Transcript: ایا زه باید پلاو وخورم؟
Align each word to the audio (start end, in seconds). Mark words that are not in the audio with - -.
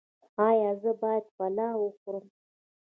ایا 0.47 0.71
زه 0.81 0.91
باید 1.01 1.25
پلاو 1.35 1.79
وخورم؟ 1.85 2.25